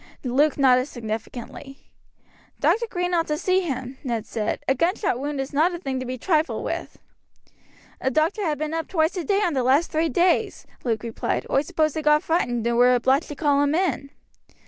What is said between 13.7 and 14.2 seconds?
in."